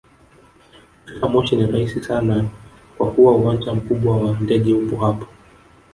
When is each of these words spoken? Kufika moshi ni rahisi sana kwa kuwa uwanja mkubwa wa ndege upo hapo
Kufika 1.05 1.27
moshi 1.27 1.55
ni 1.55 1.65
rahisi 1.71 2.03
sana 2.03 2.45
kwa 2.97 3.11
kuwa 3.11 3.31
uwanja 3.35 3.73
mkubwa 3.73 4.17
wa 4.17 4.37
ndege 4.41 4.73
upo 4.73 4.97
hapo 5.05 5.27